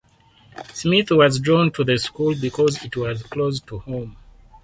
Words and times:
Smith 0.73 1.11
was 1.11 1.39
drawn 1.39 1.71
to 1.71 1.83
the 1.83 1.95
school 1.99 2.33
because 2.41 2.83
it 2.83 2.97
was 2.97 3.21
close 3.21 3.59
to 3.61 3.77
home. 3.77 4.17